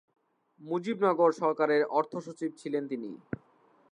মুজিবনগর 0.61 1.31
সরকারের 1.41 1.81
অর্থ 1.97 2.13
সচিব 2.25 2.51
ছিলেন 2.61 2.83
তিনি। 2.91 3.11